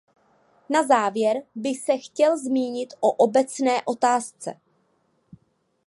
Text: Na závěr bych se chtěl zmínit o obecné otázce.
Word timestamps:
Na 0.69 0.83
závěr 0.87 1.43
bych 1.55 1.79
se 1.81 1.97
chtěl 1.97 2.37
zmínit 2.37 2.93
o 2.99 3.11
obecné 3.11 3.81
otázce. 3.85 4.59